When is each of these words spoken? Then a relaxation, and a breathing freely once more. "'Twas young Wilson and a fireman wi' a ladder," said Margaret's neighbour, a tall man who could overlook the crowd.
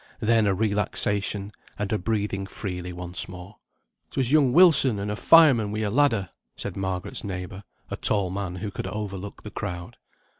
Then 0.19 0.47
a 0.47 0.55
relaxation, 0.55 1.51
and 1.77 1.93
a 1.93 1.99
breathing 1.99 2.47
freely 2.47 2.91
once 2.91 3.29
more. 3.29 3.57
"'Twas 4.09 4.31
young 4.31 4.51
Wilson 4.51 4.97
and 4.97 5.11
a 5.11 5.15
fireman 5.15 5.71
wi' 5.71 5.81
a 5.81 5.91
ladder," 5.91 6.31
said 6.57 6.75
Margaret's 6.75 7.23
neighbour, 7.23 7.63
a 7.91 7.97
tall 7.97 8.31
man 8.31 8.55
who 8.55 8.71
could 8.71 8.87
overlook 8.87 9.43
the 9.43 9.51
crowd. 9.51 9.97